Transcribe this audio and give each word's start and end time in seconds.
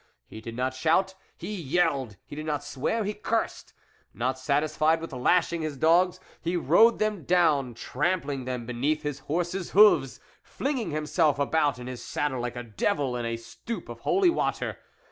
He 0.25 0.41
did 0.41 0.55
not 0.55 0.73
shout, 0.73 1.13
he 1.37 1.53
yelled; 1.53 2.17
he 2.25 2.35
did 2.35 2.47
not 2.47 2.63
swear, 2.63 3.03
he 3.03 3.13
cursed. 3.13 3.71
Not 4.15 4.39
satisfied 4.39 4.99
with 4.99 5.13
lashing 5.13 5.61
his 5.61 5.77
dogs, 5.77 6.19
he 6.41 6.57
rode 6.57 6.97
them 6.97 7.23
down, 7.23 7.75
trampling 7.75 8.45
them 8.45 8.65
beneath 8.65 9.03
his 9.03 9.19
horse's 9.19 9.73
hoofs, 9.77 10.19
flinging 10.41 10.89
himself 10.89 11.37
about 11.37 11.77
in 11.77 11.85
his 11.85 12.03
saddle 12.03 12.41
like 12.41 12.55
a 12.55 12.63
devil 12.63 13.15
in 13.15 13.25
a 13.25 13.37
stoup 13.37 13.89
of 13.89 13.99
hoi 13.99 14.31
water. 14.31 14.79